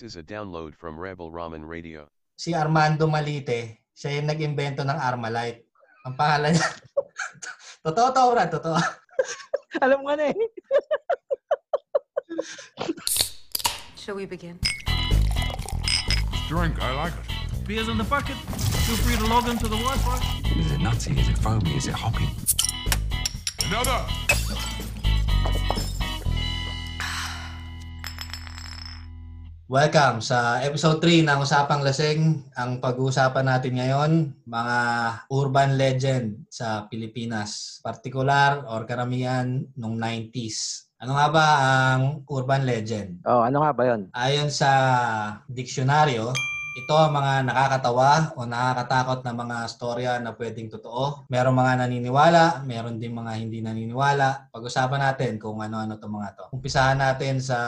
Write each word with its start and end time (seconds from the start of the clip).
This 0.00 0.16
is 0.16 0.16
a 0.16 0.22
download 0.22 0.74
from 0.74 0.98
Rebel 0.98 1.30
Ramen 1.30 1.68
Radio. 1.68 2.08
si 2.32 2.56
Armando 2.56 3.04
Malite, 3.04 3.84
siya 3.92 4.16
yung 4.16 4.32
nag-imbento 4.32 4.80
ng 4.80 4.96
Armalite. 4.96 5.68
Ang 6.08 6.16
pangalan 6.16 6.56
niya. 6.56 6.68
totoo 7.84 8.08
to, 8.08 8.22
Brad. 8.32 8.48
Totoo. 8.48 8.80
Alam 9.84 10.00
ko 10.00 10.16
na 10.16 10.32
eh. 10.32 10.40
Shall 14.00 14.16
we 14.16 14.24
begin? 14.24 14.56
Drink, 16.48 16.80
I 16.80 16.96
like 16.96 17.12
it. 17.20 17.68
Beers 17.68 17.92
in 17.92 18.00
the 18.00 18.08
bucket. 18.08 18.40
Feel 18.88 18.96
free 19.04 19.20
to 19.20 19.28
log 19.28 19.52
into 19.52 19.68
the 19.68 19.76
Wi-Fi. 19.76 20.16
Is 20.56 20.72
it 20.72 20.80
nutty? 20.80 21.12
Is 21.12 21.28
it 21.28 21.36
foamy? 21.44 21.76
Is 21.76 21.92
it 21.92 21.96
hoppy? 22.00 22.24
Another. 23.68 24.00
Welcome 29.70 30.18
sa 30.18 30.58
episode 30.66 30.98
3 30.98 31.30
ng 31.30 31.46
Usapang 31.46 31.86
Lasing. 31.86 32.42
Ang 32.58 32.82
pag-uusapan 32.82 33.46
natin 33.46 33.78
ngayon, 33.78 34.34
mga 34.42 34.78
urban 35.30 35.78
legend 35.78 36.42
sa 36.50 36.90
Pilipinas. 36.90 37.78
Partikular 37.78 38.66
or 38.66 38.82
karamihan 38.82 39.62
nung 39.78 39.94
90s. 39.94 40.90
Ano 40.98 41.14
nga 41.14 41.30
ba 41.30 41.46
ang 41.62 42.26
urban 42.26 42.66
legend? 42.66 43.22
Oh, 43.22 43.46
ano 43.46 43.62
nga 43.62 43.70
ba 43.70 43.82
yun? 43.94 44.10
Ayon 44.10 44.50
sa 44.50 44.70
diksyonaryo, 45.46 46.34
ito 46.74 46.94
ang 46.98 47.14
mga 47.14 47.46
nakakatawa 47.46 48.34
o 48.34 48.50
nakakatakot 48.50 49.22
na 49.22 49.38
mga 49.38 49.56
storya 49.70 50.12
na 50.18 50.34
pwedeng 50.34 50.66
totoo. 50.66 51.30
Merong 51.30 51.54
mga 51.54 51.86
naniniwala, 51.86 52.66
meron 52.66 52.98
din 52.98 53.14
mga 53.14 53.38
hindi 53.38 53.62
naniniwala. 53.62 54.50
Pag-usapan 54.50 54.98
natin 54.98 55.38
kung 55.38 55.62
ano-ano 55.62 55.94
itong 55.94 56.14
mga 56.18 56.30
to. 56.34 56.44
Umpisahan 56.58 56.98
natin 56.98 57.38
sa 57.38 57.58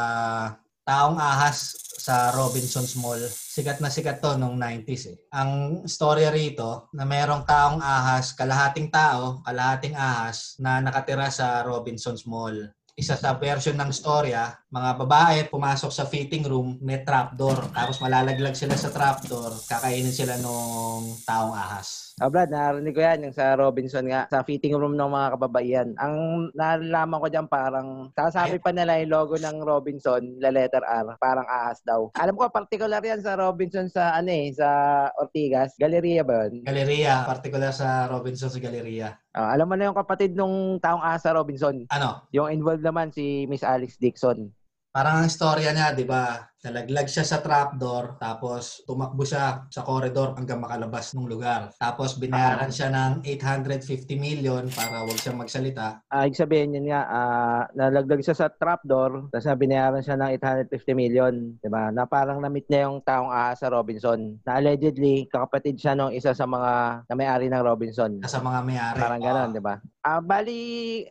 taong 0.83 1.14
ahas 1.14 1.78
sa 2.02 2.34
Robinson's 2.34 2.98
Mall. 2.98 3.23
Sikat 3.30 3.79
na 3.79 3.87
sikat 3.87 4.19
to 4.19 4.34
nung 4.34 4.59
90s 4.59 5.14
eh. 5.14 5.17
Ang 5.31 5.86
storya 5.86 6.34
rito 6.34 6.91
na 6.91 7.06
merong 7.06 7.47
taong 7.47 7.78
ahas, 7.78 8.34
kalahating 8.34 8.91
tao, 8.91 9.39
kalahating 9.47 9.95
ahas 9.95 10.58
na 10.58 10.83
nakatira 10.83 11.30
sa 11.30 11.62
Robinson's 11.62 12.27
Mall 12.27 12.75
isa 12.92 13.17
sa 13.17 13.33
version 13.41 13.73
ng 13.73 13.89
storya, 13.89 14.53
mga 14.69 14.91
babae 15.00 15.39
pumasok 15.48 15.89
sa 15.89 16.05
fitting 16.05 16.45
room, 16.45 16.77
may 16.84 17.00
trapdoor. 17.00 17.73
Tapos 17.73 17.97
malalaglag 18.05 18.53
sila 18.53 18.77
sa 18.77 18.92
trapdoor, 18.92 19.64
kakainin 19.64 20.12
sila 20.12 20.36
nung 20.36 21.17
taong 21.25 21.56
ahas. 21.56 22.11
Oh, 22.23 22.31
Brad, 22.31 22.55
narinig 22.55 22.95
ko 22.95 23.03
yan 23.03 23.27
yung 23.27 23.34
sa 23.34 23.59
Robinson 23.59 24.06
nga, 24.06 24.31
sa 24.31 24.47
fitting 24.47 24.78
room 24.78 24.95
ng 24.95 25.11
mga 25.11 25.28
kababaihan. 25.34 25.89
Ang 25.98 26.15
nalalaman 26.55 27.19
ko 27.19 27.27
dyan 27.27 27.51
parang, 27.51 28.14
sasabi 28.14 28.62
pa 28.62 28.70
nila 28.70 29.03
yung 29.03 29.11
logo 29.11 29.34
ng 29.34 29.59
Robinson, 29.59 30.39
la 30.39 30.55
letter 30.55 30.87
R, 30.87 31.19
parang 31.19 31.42
ahas 31.51 31.83
daw. 31.83 32.14
Alam 32.14 32.39
ko, 32.39 32.47
particular 32.47 33.03
yan 33.03 33.19
sa 33.27 33.34
Robinson 33.34 33.91
sa, 33.91 34.14
ano 34.14 34.31
eh, 34.31 34.55
sa 34.55 34.70
Ortigas. 35.19 35.75
Galeria 35.75 36.23
ba 36.23 36.47
yun? 36.47 36.62
Galeria, 36.62 37.27
particular 37.27 37.75
sa 37.75 38.06
Robinson's 38.06 38.55
Galleria. 38.62 39.19
Oh, 39.34 39.48
alam 39.51 39.67
mo 39.67 39.75
na 39.75 39.91
yung 39.91 39.98
kapatid 39.98 40.39
nung 40.39 40.79
taong 40.79 41.03
ahas 41.03 41.27
sa 41.27 41.34
Robinson. 41.34 41.91
Ano, 41.91 42.23
Yung 42.31 42.55
involved 42.55 42.86
naman 42.86 43.11
si 43.11 43.51
Miss 43.51 43.67
Alex 43.67 43.98
Dixon. 43.98 44.47
parang 44.95 45.27
ang 45.27 45.33
storya 45.33 45.75
niya, 45.75 45.91
di 45.91 46.07
ba? 46.07 46.52
Nalaglag 46.62 47.10
siya 47.10 47.27
sa 47.27 47.42
trapdoor, 47.42 48.22
tapos 48.22 48.86
tumakbo 48.86 49.27
siya 49.27 49.66
sa 49.66 49.82
corridor 49.82 50.38
hanggang 50.38 50.62
makalabas 50.62 51.10
ng 51.10 51.27
lugar. 51.27 51.74
Tapos 51.74 52.14
binayaran 52.22 52.70
siya 52.70 52.86
ng 52.86 53.27
850 53.27 54.14
million 54.14 54.62
para 54.70 55.02
wag 55.02 55.18
siyang 55.18 55.42
magsalita. 55.42 56.06
Ah, 56.06 56.22
ibig 56.22 56.38
sabihin 56.38 56.78
yun 56.78 56.86
nga, 56.86 57.02
ah, 57.10 57.62
nalaglag 57.74 58.22
siya 58.22 58.38
sa 58.38 58.46
trapdoor, 58.46 59.27
tapos 59.34 59.42
na 59.42 59.58
binayaran 59.58 60.06
siya 60.06 60.14
ng 60.14 60.30
850 60.70 60.94
million, 60.94 61.34
di 61.58 61.66
ba? 61.66 61.90
Na 61.90 62.06
parang 62.06 62.38
na-meet 62.38 62.70
niya 62.70 62.86
yung 62.86 63.02
taong 63.02 63.34
ahas 63.34 63.58
sa 63.58 63.66
Robinson. 63.66 64.38
Na 64.46 64.62
allegedly, 64.62 65.27
kakapatid 65.34 65.83
siya 65.83 65.98
nung 65.98 66.14
isa 66.14 66.30
sa 66.30 66.46
mga 66.46 67.02
na 67.10 67.14
may-ari 67.18 67.50
ng 67.50 67.58
Robinson. 67.58 68.22
Sa 68.22 68.38
mga 68.38 68.62
may-ari. 68.62 69.02
Parang 69.02 69.18
gano'n, 69.18 69.51
di 69.51 69.58
ba? 69.58 69.83
Ah, 70.06 70.22
bali, 70.22 70.62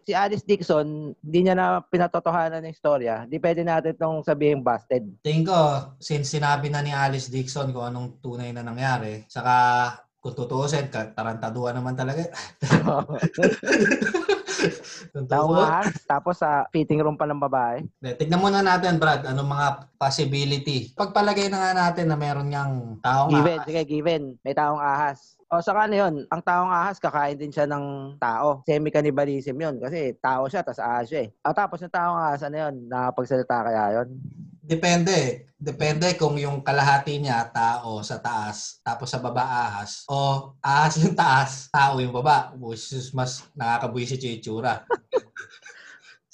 si 0.08 0.16
Alice 0.16 0.48
Dixon, 0.48 1.12
hindi 1.12 1.40
niya 1.44 1.60
na 1.60 1.84
pinatotohanan 1.84 2.64
ng 2.64 2.72
istorya. 2.72 3.28
Di 3.28 3.36
pwede 3.36 3.68
natin 3.68 4.00
itong 4.00 4.24
sabihin 4.24 4.64
busted. 4.64 5.04
Tingin 5.42 5.58
ko, 5.58 5.98
since 5.98 6.38
sinabi 6.38 6.70
na 6.70 6.86
ni 6.86 6.94
Alice 6.94 7.26
Dixon 7.26 7.74
kung 7.74 7.82
anong 7.82 8.22
tunay 8.22 8.54
na 8.54 8.62
nangyari, 8.62 9.26
saka 9.26 9.90
kung 10.22 10.38
tutuusin, 10.38 10.94
tarantaduan 10.94 11.82
naman 11.82 11.98
talaga. 11.98 12.30
Ahas, 15.34 15.98
tapos 16.06 16.38
sa 16.38 16.70
fitting 16.70 17.02
room 17.02 17.18
pa 17.18 17.26
ng 17.26 17.42
babae. 17.42 17.82
De, 17.98 18.14
tignan 18.14 18.38
muna 18.38 18.62
natin, 18.62 19.02
Brad, 19.02 19.26
anong 19.26 19.50
mga 19.50 19.68
possibility. 19.98 20.94
Pagpalagay 20.94 21.50
na 21.50 21.58
nga 21.58 21.90
natin 21.90 22.06
na 22.06 22.14
meron 22.14 22.46
niyang 22.46 23.02
taong 23.02 23.34
Given, 23.34 23.58
ahas. 23.58 23.66
sige, 23.66 23.82
given. 23.90 24.24
May 24.46 24.54
taong 24.54 24.78
ahas. 24.78 25.42
O 25.50 25.58
saka 25.58 25.90
ano 25.90 25.96
yun, 25.98 26.14
ang 26.30 26.42
taong 26.46 26.70
ahas, 26.70 27.02
kakain 27.02 27.42
din 27.42 27.50
siya 27.50 27.66
ng 27.66 28.16
tao. 28.22 28.62
Semi-cannibalism 28.70 29.58
yun. 29.58 29.82
Kasi 29.82 30.14
tao 30.22 30.46
siya, 30.46 30.62
tas 30.62 30.78
ahas 30.78 31.10
siya 31.10 31.26
eh. 31.26 31.34
At 31.42 31.58
tapos 31.58 31.82
yung 31.82 31.90
taong 31.90 32.30
ahas, 32.30 32.46
ano 32.46 32.62
yun, 32.62 32.86
nakapagsalita 32.86 33.58
kaya 33.66 33.84
yun? 33.98 34.22
Depende. 34.62 35.50
Depende 35.58 36.14
kung 36.18 36.38
yung 36.38 36.62
kalahati 36.62 37.18
niya 37.18 37.50
tao 37.50 38.02
sa 38.02 38.18
taas, 38.18 38.82
tapos 38.82 39.10
sa 39.10 39.22
baba 39.22 39.46
ahas. 39.46 40.06
O 40.10 40.54
ahas 40.62 40.98
yung 41.02 41.18
taas, 41.18 41.70
tao 41.70 42.02
yung 42.02 42.14
baba. 42.14 42.54
Which 42.58 42.94
is 42.94 43.14
mas 43.14 43.46
nakakabuisit 43.58 44.22
yung 44.22 44.38
itsura. 44.38 44.86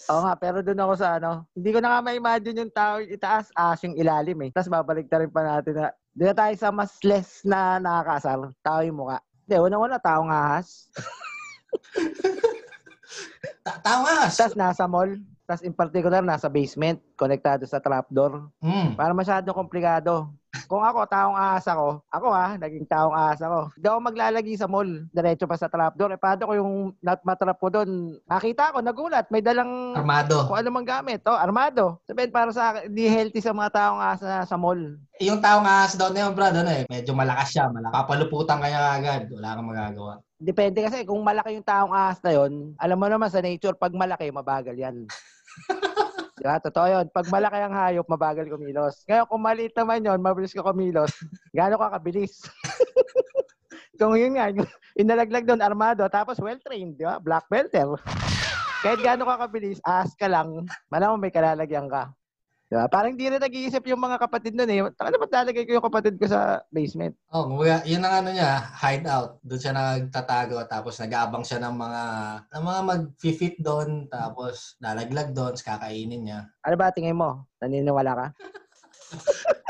Oo 0.08 0.24
nga, 0.24 0.40
pero 0.40 0.64
doon 0.64 0.80
ako 0.80 0.94
sa 0.96 1.20
ano, 1.20 1.44
hindi 1.52 1.70
ko 1.76 1.84
na 1.84 1.92
nga 1.92 2.00
ma-imagine 2.00 2.64
yung 2.64 2.72
tao 2.72 3.04
yung 3.04 3.12
itaas, 3.12 3.52
ahas 3.52 3.84
yung 3.84 4.00
ilalim 4.00 4.40
eh. 4.48 4.50
Tapos 4.56 4.72
babalik 4.72 5.12
rin 5.12 5.28
pa 5.28 5.44
natin 5.44 5.76
na, 5.76 5.92
doon 6.16 6.32
na 6.32 6.38
tayo 6.38 6.54
sa 6.56 6.72
mas 6.72 6.96
less 7.04 7.44
na 7.44 7.76
nakakasar, 7.76 8.40
tao 8.64 8.80
yung 8.88 9.04
mukha. 9.04 9.20
Hindi, 9.44 9.56
unang-una, 9.60 10.00
taong 10.00 10.32
ahas. 10.32 10.88
Ta- 13.68 13.84
tao 13.84 14.08
ahas! 14.08 14.40
Tapos 14.40 14.56
nasa 14.56 14.88
mall. 14.88 15.20
Tapos 15.48 15.64
in 15.64 15.72
particular, 15.72 16.20
nasa 16.20 16.52
basement, 16.52 17.00
konektado 17.16 17.64
sa 17.64 17.80
trapdoor. 17.80 18.52
Mm. 18.60 19.00
Para 19.00 19.16
masyadong 19.16 19.56
komplikado. 19.56 20.28
Kung 20.68 20.84
ako, 20.84 21.08
taong 21.08 21.38
ahas 21.40 21.64
ako, 21.72 22.04
ako 22.12 22.28
ha, 22.36 22.60
naging 22.60 22.84
taong 22.84 23.16
ahas 23.16 23.40
ako. 23.40 23.72
Hindi 23.80 23.88
ako 23.88 24.00
maglalagi 24.04 24.54
sa 24.60 24.68
mall, 24.68 24.90
diretso 25.16 25.48
pa 25.48 25.56
sa 25.56 25.72
trapdoor. 25.72 26.12
Eh, 26.12 26.20
paano 26.20 26.52
ko 26.52 26.54
yung 26.60 26.72
nat 27.00 27.24
matrap 27.24 27.56
ko 27.64 27.72
doon? 27.72 28.20
Nakita 28.28 28.76
ko, 28.76 28.84
nagulat, 28.84 29.32
may 29.32 29.40
dalang 29.40 29.96
Armado. 29.96 30.44
kung 30.52 30.60
ano 30.60 30.68
mang 30.68 30.84
gamit. 30.84 31.24
Oh, 31.24 31.40
armado. 31.40 32.04
Sabihin, 32.04 32.34
para 32.36 32.52
sa 32.52 32.76
akin, 32.76 32.92
hindi 32.92 33.08
healthy 33.08 33.40
sa 33.40 33.56
mga 33.56 33.72
taong 33.72 34.00
ahas 34.04 34.20
na 34.20 34.44
sa 34.44 34.60
mall. 34.60 35.00
Yung 35.24 35.40
taong 35.40 35.64
ahas 35.64 35.96
daw 35.96 36.12
na 36.12 36.28
yun, 36.28 36.36
Brad, 36.36 36.60
ano 36.60 36.72
eh, 36.76 36.84
medyo 36.92 37.16
malakas 37.16 37.56
siya. 37.56 37.72
Malakas. 37.72 37.96
Papaluputan 37.96 38.60
kanya 38.60 39.00
agad. 39.00 39.32
Wala 39.32 39.56
kang 39.56 39.70
magagawa. 39.72 40.14
Depende 40.38 40.84
kasi 40.84 41.08
kung 41.08 41.24
malaki 41.24 41.56
yung 41.56 41.66
taong 41.66 41.96
ahas 41.96 42.20
na 42.20 42.36
yon, 42.36 42.76
alam 42.76 42.98
mo 43.00 43.08
naman 43.08 43.32
sa 43.32 43.40
nature, 43.40 43.80
pag 43.80 43.96
malaki, 43.96 44.28
mabagal 44.28 44.76
yan. 44.76 45.08
Di 46.38 46.46
ba? 46.46 46.62
Totoo 46.62 46.86
yun. 46.86 47.06
Pag 47.10 47.28
malaki 47.34 47.58
ang 47.58 47.74
hayop, 47.74 48.06
mabagal 48.06 48.46
kumilos. 48.46 49.02
Ngayon, 49.10 49.26
kung 49.26 49.42
maliit 49.42 49.74
naman 49.74 50.06
yon, 50.06 50.22
mabilis 50.22 50.54
ka 50.54 50.62
kumilos, 50.62 51.10
gaano 51.50 51.82
ka 51.82 51.98
kabilis? 51.98 52.46
kung 54.00 54.14
yun 54.14 54.38
nga, 54.38 54.54
inalaglag 55.02 55.50
doon, 55.50 55.66
armado, 55.66 56.06
tapos 56.08 56.38
well-trained, 56.38 56.94
di 56.94 57.04
ba? 57.04 57.18
Black 57.18 57.50
belter. 57.50 57.90
Kahit 58.86 59.02
gaano 59.02 59.26
ka 59.26 59.50
kabilis, 59.50 59.82
ahas 59.82 60.14
ka 60.14 60.30
lang, 60.30 60.70
malamang 60.94 61.18
may 61.18 61.34
kalalagyan 61.34 61.90
ka. 61.90 62.14
Di 62.68 62.76
ba? 62.76 62.84
Parang 62.92 63.16
hindi 63.16 63.32
rin 63.32 63.40
nag-iisip 63.40 63.80
yung 63.88 64.04
mga 64.04 64.20
kapatid 64.20 64.52
nun 64.52 64.68
eh. 64.68 64.84
Taka 64.92 65.16
naman 65.16 65.32
lalagay 65.32 65.64
ko 65.64 65.80
yung 65.80 65.88
kapatid 65.88 66.20
ko 66.20 66.28
sa 66.28 66.60
basement. 66.68 67.16
Oh, 67.32 67.48
kumbaga, 67.48 67.80
yun 67.88 68.04
ang 68.04 68.20
ano 68.20 68.36
niya, 68.36 68.60
hideout. 68.76 69.40
Doon 69.40 69.62
siya 69.64 69.72
nagtatago 69.72 70.68
tapos 70.68 71.00
nag-aabang 71.00 71.48
siya 71.48 71.64
ng 71.64 71.76
mga 71.80 72.04
ng 72.52 72.64
mga 72.68 72.82
mag-fit 72.84 73.56
doon 73.64 74.12
tapos 74.12 74.76
lalaglag 74.84 75.32
doon, 75.32 75.56
kakainin 75.56 76.28
niya. 76.28 76.40
Ano 76.68 76.76
ba 76.76 76.92
tingin 76.92 77.16
mo? 77.16 77.48
Naniniwala 77.64 78.12
ka? 78.12 78.28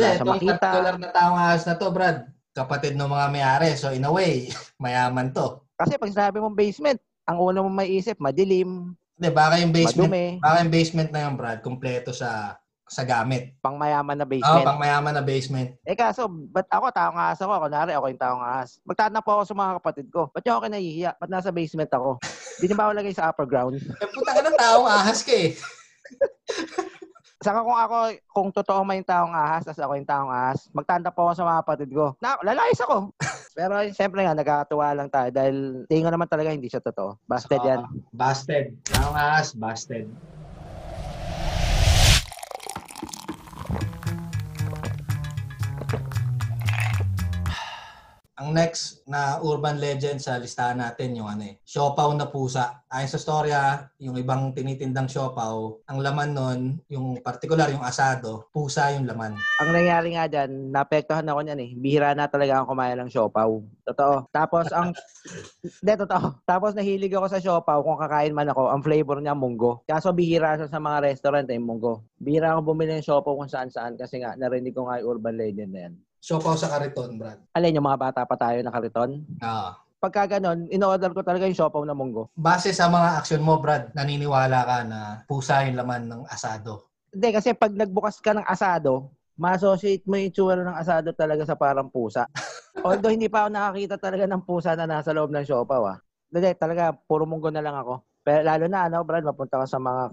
Wala 0.00 0.16
siya 0.16 0.16
itong 0.16 0.32
makita. 0.32 0.96
na 0.96 1.12
taong 1.12 1.36
ahas 1.36 1.62
na 1.68 1.76
to, 1.76 1.92
Brad, 1.92 2.24
kapatid 2.56 2.96
ng 2.96 3.04
mga 3.04 3.26
may-ari. 3.28 3.76
So, 3.76 3.92
in 3.92 4.08
a 4.08 4.12
way, 4.12 4.48
mayaman 4.82 5.36
to. 5.36 5.60
Kasi 5.76 6.00
pag 6.00 6.08
sinabi 6.08 6.40
mong 6.40 6.56
basement, 6.56 6.96
ang 7.28 7.36
una 7.36 7.60
mong 7.60 7.84
maiisip, 7.84 8.16
madilim, 8.16 8.96
Hindi, 9.20 9.36
baka 9.36 9.60
yung 9.60 9.74
basement, 9.76 10.08
madumi, 10.08 10.26
baka 10.40 10.56
yung 10.64 10.72
basement 10.72 11.10
na 11.12 11.20
yun, 11.28 11.34
Brad, 11.36 11.60
kumpleto 11.60 12.08
sa 12.16 12.56
sa 12.90 13.06
gamit. 13.06 13.54
pang 13.62 13.76
mayaman 13.78 14.16
na 14.18 14.26
Oo, 14.26 14.32
basement. 14.32 14.66
pang 14.66 14.80
mayaman 14.80 15.14
na 15.14 15.22
basement. 15.22 15.70
Eh 15.86 15.94
kaso, 15.94 16.26
ba't 16.26 16.66
ako 16.66 16.90
taong 16.90 17.14
ahas 17.20 17.38
ako? 17.38 17.52
Kunwari, 17.68 17.92
ako 17.94 18.06
yung 18.10 18.18
taong 18.24 18.42
ahas. 18.42 18.82
Magtatanong 18.82 19.22
po 19.22 19.30
ako 19.36 19.42
sa 19.46 19.54
mga 19.54 19.72
kapatid 19.78 20.06
ko. 20.10 20.26
Ba't 20.32 20.42
niyo 20.42 20.54
ako 20.58 20.66
nahihiya? 20.72 21.10
Ba't 21.20 21.30
nasa 21.30 21.54
basement 21.54 21.92
ako? 21.92 22.18
Hindi 22.58 22.64
niyo 22.66 22.76
ba 22.80 22.84
ako 22.88 22.92
lagay 22.96 23.14
sa 23.14 23.28
upper 23.30 23.46
ground? 23.46 23.78
Eh, 23.78 24.08
puta 24.10 24.30
ka 24.34 24.40
ng 24.42 24.58
taong 24.58 24.88
ahas 24.88 25.20
ka 25.22 25.32
eh. 25.36 25.54
Saka 27.46 27.64
kung 27.64 27.78
ako, 27.78 27.96
kung 28.34 28.48
totoo 28.52 28.80
man 28.82 29.00
yung 29.00 29.08
taong 29.08 29.32
ahas, 29.32 29.64
tapos 29.64 29.80
ako 29.80 29.92
yung 29.96 30.10
taong 30.10 30.28
ahas, 30.28 30.66
magtanda 30.74 31.08
po 31.14 31.30
ako 31.30 31.32
sa 31.38 31.46
mga 31.46 31.60
kapatid 31.62 31.90
ko. 31.94 32.06
Na, 32.18 32.36
lalayas 32.42 32.80
ako. 32.82 33.14
Pero 33.54 33.74
siyempre 33.92 34.22
nga, 34.22 34.34
nagkakatuwa 34.34 34.94
lang 34.94 35.08
tayo 35.10 35.28
dahil 35.34 35.84
tingin 35.90 36.06
ko 36.06 36.12
naman 36.12 36.30
talaga 36.30 36.54
hindi 36.54 36.70
siya 36.70 36.82
totoo. 36.82 37.18
Busted 37.26 37.60
yan. 37.62 37.82
Busted. 38.14 38.74
Ahas, 38.94 39.52
busted. 39.54 40.06
Ang 48.40 48.56
next 48.56 49.04
na 49.04 49.36
urban 49.44 49.76
legend 49.76 50.16
sa 50.16 50.40
listahan 50.40 50.80
natin 50.80 51.12
yung 51.12 51.28
ano 51.28 51.44
eh, 51.44 51.60
siopaw 51.60 52.08
na 52.16 52.32
pusa. 52.32 52.88
Ayon 52.88 53.12
sa 53.12 53.20
storya, 53.20 53.84
yung 54.00 54.16
ibang 54.16 54.56
tinitindang 54.56 55.12
siopaw, 55.12 55.84
ang 55.84 56.00
laman 56.00 56.32
nun, 56.32 56.60
yung 56.88 57.20
particular, 57.20 57.68
yung 57.68 57.84
asado, 57.84 58.48
pusa 58.48 58.96
yung 58.96 59.04
laman. 59.04 59.36
Ang 59.60 59.70
nangyari 59.76 60.16
nga 60.16 60.24
dyan, 60.24 60.72
naapektuhan 60.72 61.28
ako 61.28 61.40
niyan 61.44 61.60
eh. 61.60 61.70
Bihira 61.76 62.16
na 62.16 62.32
talaga 62.32 62.64
ako 62.64 62.72
kumain 62.72 62.96
ng 62.96 63.12
siopaw. 63.12 63.50
Totoo. 63.92 64.32
Tapos 64.32 64.72
ang... 64.72 64.96
Hindi, 65.84 65.92
totoo. 66.00 66.40
Tapos 66.48 66.72
nahilig 66.72 67.12
ako 67.12 67.26
sa 67.28 67.44
siopaw. 67.44 67.84
Kung 67.84 68.00
kakain 68.00 68.32
man 68.32 68.48
ako, 68.48 68.72
ang 68.72 68.80
flavor 68.80 69.20
niya 69.20 69.36
munggo. 69.36 69.84
Kaso 69.84 70.16
bihira 70.16 70.56
siya 70.56 70.72
sa 70.72 70.80
mga 70.80 71.12
restaurant 71.12 71.44
eh, 71.44 71.60
munggo. 71.60 72.08
Bihira 72.16 72.56
ako 72.56 72.72
bumili 72.72 72.96
ng 72.96 73.04
siopaw 73.04 73.36
kung 73.36 73.52
saan-saan 73.52 74.00
kasi 74.00 74.24
nga 74.24 74.32
narinig 74.40 74.72
ko 74.72 74.88
nga 74.88 74.96
yung 74.96 75.12
urban 75.12 75.36
legend 75.36 75.76
na 75.76 75.82
yan. 75.84 75.94
Siopaw 76.20 76.52
sa 76.52 76.68
kariton, 76.68 77.16
Brad. 77.16 77.40
Alin 77.56 77.80
yung 77.80 77.88
mga 77.88 78.00
bata 78.00 78.20
pa 78.28 78.36
tayo 78.36 78.60
na 78.60 78.68
kariton? 78.68 79.24
Ah. 79.40 79.80
Pagka 80.00 80.36
ganun, 80.36 80.68
in-order 80.68 81.12
ko 81.16 81.24
talaga 81.24 81.48
yung 81.48 81.56
siopaw 81.56 81.80
na 81.84 81.96
munggo. 81.96 82.28
Base 82.36 82.76
sa 82.76 82.92
mga 82.92 83.24
aksyon 83.24 83.40
mo, 83.40 83.56
Brad, 83.56 83.92
naniniwala 83.96 84.58
ka 84.68 84.76
na 84.84 84.98
pusa 85.24 85.64
yung 85.64 85.80
laman 85.80 86.12
ng 86.12 86.22
asado. 86.28 86.92
Hindi, 87.08 87.28
kasi 87.32 87.56
pag 87.56 87.72
nagbukas 87.72 88.20
ka 88.20 88.36
ng 88.36 88.44
asado, 88.44 89.08
ma-associate 89.40 90.04
mo 90.04 90.20
yung 90.20 90.28
itsura 90.28 90.60
ng 90.60 90.76
asado 90.76 91.16
talaga 91.16 91.48
sa 91.48 91.56
parang 91.56 91.88
pusa. 91.88 92.28
Although 92.86 93.12
hindi 93.12 93.32
pa 93.32 93.44
ako 93.44 93.56
nakakita 93.56 93.96
talaga 93.96 94.24
ng 94.28 94.42
pusa 94.44 94.76
na 94.76 94.84
nasa 94.84 95.16
loob 95.16 95.32
ng 95.32 95.44
siopaw 95.48 95.82
ah. 95.88 95.98
Hindi, 96.28 96.52
talaga, 96.60 96.92
puro 96.92 97.24
munggo 97.24 97.48
na 97.48 97.64
lang 97.64 97.80
ako. 97.80 98.04
Pero 98.20 98.44
lalo 98.44 98.64
na, 98.68 98.92
ano, 98.92 99.00
Brad, 99.08 99.24
mapunta 99.24 99.56
ka 99.56 99.66
sa 99.66 99.80
mga 99.80 100.12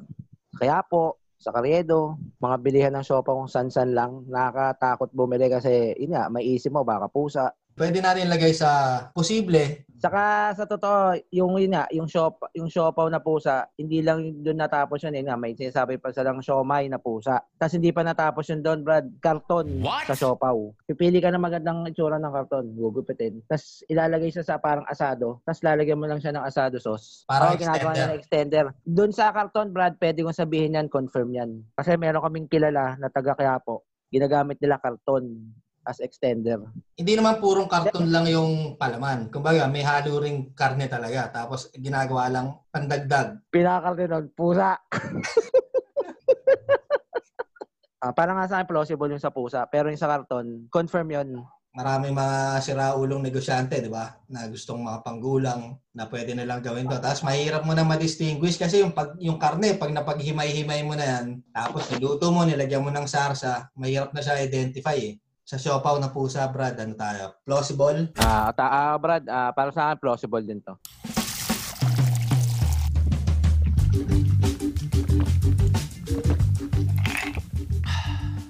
Kayapo, 0.57 1.19
sa 1.38 1.54
Carriedo, 1.54 2.18
mga 2.42 2.57
bilihan 2.62 2.94
ng 2.98 3.06
siopaw 3.06 3.34
kung 3.38 3.51
san-san 3.51 3.94
lang. 3.94 4.25
Nakakatakot 4.30 5.10
bumili 5.13 5.48
kasi, 5.54 5.94
yun 6.01 6.18
nga, 6.18 6.30
may 6.34 6.44
isip 6.45 6.74
mo, 6.74 6.81
baka 6.86 7.07
pusa. 7.10 7.54
Pwede 7.77 8.01
natin 8.01 8.25
lagay 8.25 8.57
sa 8.57 9.06
posible, 9.13 9.88
Saka 9.97 10.53
sa 10.53 10.69
totoo, 10.69 11.18
yung 11.33 11.57
yun 11.57 11.74
nga, 11.74 11.89
yung 11.89 12.06
shop, 12.06 12.53
yung 12.53 12.69
siopaw 12.69 13.09
na 13.09 13.18
pusa, 13.18 13.65
hindi 13.81 14.06
lang 14.06 14.45
doon 14.45 14.62
natapos 14.62 15.01
yun, 15.01 15.18
yun 15.18 15.25
nga, 15.25 15.41
may 15.41 15.57
sinasabi 15.57 15.97
pa 15.97 16.13
silang 16.13 16.38
siomay 16.38 16.85
na 16.85 17.01
pusa. 17.01 17.41
Tapos 17.57 17.74
hindi 17.74 17.89
pa 17.89 18.06
natapos 18.06 18.45
yun 18.45 18.62
doon, 18.62 18.85
Brad, 18.85 19.09
karton 19.18 19.81
sa 20.06 20.13
siopaw. 20.13 20.53
Pipili 20.85 21.18
ka 21.18 21.33
ng 21.33 21.41
magandang 21.41 21.89
itsura 21.89 22.21
ng 22.21 22.29
karton, 22.29 22.65
gugupitin. 22.77 23.41
Tapos 23.50 23.81
ilalagay 23.89 24.30
siya 24.30 24.45
sa 24.45 24.62
parang 24.62 24.85
asado, 24.85 25.41
tapos 25.41 25.65
lalagyan 25.65 25.97
mo 25.97 26.06
lang 26.06 26.21
siya 26.21 26.38
ng 26.38 26.45
asado 26.45 26.77
sauce. 26.77 27.25
Parang 27.25 27.57
Oo, 27.57 27.62
ginagawa 27.62 27.91
niya 27.97 28.13
extender. 28.13 28.13
ng 28.13 28.18
extender. 28.21 28.65
Doon 28.85 29.12
sa 29.18 29.33
karton, 29.33 29.73
Brad, 29.73 29.97
pwede 29.97 30.21
kong 30.21 30.38
sabihin 30.38 30.77
yan, 30.77 30.94
confirm 30.94 31.33
yan. 31.33 31.65
Kasi 31.73 31.97
meron 31.97 32.21
kaming 32.21 32.45
kilala 32.45 33.01
na 33.01 33.09
taga 33.09 33.33
Quiapo, 33.33 33.81
ginagamit 34.13 34.62
nila 34.62 34.77
karton 34.77 35.57
as 35.88 36.04
extender. 36.04 36.60
hindi 37.00 37.16
naman 37.16 37.39
purong 37.39 37.72
karton 37.72 38.12
lang 38.12 38.28
yung 38.28 38.75
palaman. 38.75 39.31
Kumbaga, 39.31 39.72
may 39.72 39.88
halo 39.88 40.19
ring 40.19 40.51
karne 40.51 40.92
talaga. 40.92 41.31
Tapos, 41.31 41.72
ginagawa 41.72 42.28
lang 42.28 42.60
pandagdag. 42.68 43.39
Pinakakarte 43.48 44.12
nun, 44.12 44.28
pusa. 44.36 44.75
ah, 48.04 48.12
parang 48.12 48.36
nga 48.36 48.51
sa 48.51 48.60
akin 48.60 48.68
plausible 48.68 49.16
yung 49.16 49.24
sa 49.24 49.31
pusa. 49.31 49.63
Pero 49.72 49.88
yung 49.88 50.01
sa 50.01 50.12
karton, 50.12 50.68
confirm 50.68 51.07
yun. 51.07 51.48
Maraming 51.78 52.18
mga 52.18 52.57
siraulong 52.66 53.22
negosyante, 53.22 53.78
di 53.78 53.88
ba? 53.88 54.18
Na 54.28 54.50
gustong 54.50 54.81
mga 54.81 55.06
panggulang 55.06 55.78
na 55.94 56.10
pwede 56.10 56.33
nilang 56.33 56.66
gawin 56.66 56.90
to. 56.90 56.98
Tapos, 56.98 57.22
mahirap 57.22 57.63
mo 57.63 57.78
na 57.78 57.86
ma-distinguish 57.86 58.57
kasi 58.57 58.81
yung, 58.81 58.92
pag, 58.92 59.13
yung 59.22 59.38
karne, 59.38 59.78
pag 59.78 59.94
napaghimay-himay 59.94 60.81
mo 60.81 60.98
na 60.98 61.06
yan, 61.06 61.25
tapos 61.54 61.86
niluto 61.94 62.33
mo, 62.33 62.44
nilagyan 62.44 62.81
mo 62.81 62.90
ng 62.90 63.06
sarsa, 63.06 63.69
mahirap 63.78 64.10
na 64.12 64.25
siya 64.25 64.42
identify 64.42 64.98
eh. 64.98 65.22
Sa 65.47 65.55
siopaw 65.55 65.95
na 65.95 66.11
pusa, 66.11 66.44
Brad, 66.51 66.75
ano 66.75 66.91
tayo? 66.99 67.39
Plausible? 67.47 68.11
Ah, 68.19 68.51
ta 68.51 68.67
ah, 68.67 68.99
Brad, 68.99 69.23
ah, 69.31 69.55
para 69.55 69.71
sa 69.71 69.88
akin 69.88 70.03
plausible 70.03 70.44
din 70.44 70.59
to. 70.59 70.75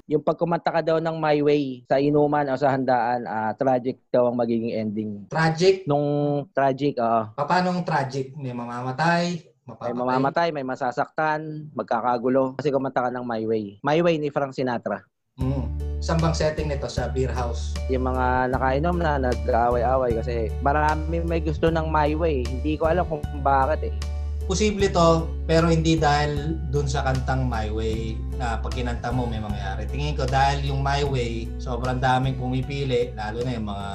Yung 0.09 0.25
pagkumanta 0.25 0.73
ka 0.73 0.81
daw 0.81 0.97
ng 0.97 1.21
My 1.21 1.37
Way 1.43 1.85
sa 1.85 2.01
inuman 2.01 2.49
o 2.49 2.57
sa 2.57 2.73
handaan, 2.73 3.29
ah, 3.29 3.53
tragic 3.53 4.01
daw 4.09 4.31
ang 4.31 4.39
magiging 4.41 4.73
ending. 4.73 5.11
Tragic? 5.29 5.85
Nung 5.85 6.07
tragic, 6.49 6.97
oo. 6.97 7.21
Paano 7.37 7.77
tragic? 7.85 8.33
May 8.33 8.57
mamamatay? 8.57 9.23
May 9.37 9.69
Mapapatay? 9.69 9.93
mamamatay, 9.93 10.47
may 10.49 10.65
masasaktan, 10.65 11.69
magkakagulo. 11.75 12.57
Kasi 12.57 12.73
kumanta 12.73 13.05
ka 13.05 13.13
ng 13.13 13.21
My 13.21 13.43
Way. 13.45 13.85
My 13.85 14.01
Way 14.01 14.17
ni 14.17 14.31
Frank 14.31 14.57
Sinatra. 14.57 15.03
Mm. 15.37 15.69
Saan 16.01 16.17
bang 16.17 16.33
setting 16.33 16.69
nito? 16.69 16.89
Sa 16.89 17.09
beer 17.09 17.29
house? 17.29 17.77
Yung 17.93 18.09
mga 18.09 18.53
nakainom 18.53 18.97
na 18.97 19.21
nag-aaway-away 19.21 20.17
kasi 20.17 20.49
marami 20.65 21.21
may 21.21 21.41
gusto 21.41 21.69
ng 21.69 21.89
My 21.89 22.17
Way. 22.17 22.45
Hindi 22.45 22.73
ko 22.77 22.89
alam 22.89 23.05
kung 23.05 23.21
bakit 23.45 23.93
eh. 23.93 23.93
Posible 24.47 24.87
to, 24.87 25.27
pero 25.43 25.67
hindi 25.67 25.99
dahil 25.99 26.55
dun 26.71 26.87
sa 26.87 27.03
kantang 27.03 27.51
My 27.51 27.67
Way 27.67 28.15
na 28.39 28.55
pag 28.57 28.71
kinanta 28.71 29.11
mo 29.11 29.27
may 29.27 29.43
mangyayari. 29.43 29.83
Tingin 29.91 30.15
ko 30.15 30.23
dahil 30.23 30.71
yung 30.71 30.79
My 30.79 31.03
Way, 31.03 31.59
sobrang 31.59 31.99
daming 31.99 32.39
pumipili, 32.39 33.11
lalo 33.11 33.43
na 33.43 33.51
yung 33.53 33.67
mga 33.67 33.89